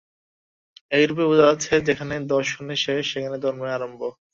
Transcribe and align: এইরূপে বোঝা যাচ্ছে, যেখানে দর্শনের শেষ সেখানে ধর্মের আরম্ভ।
এইরূপে 0.91 1.23
বোঝা 1.29 1.45
যাচ্ছে, 1.49 1.73
যেখানে 1.87 2.15
দর্শনের 2.33 2.79
শেষ 2.85 3.03
সেখানে 3.13 3.37
ধর্মের 3.43 3.75
আরম্ভ। 3.77 4.01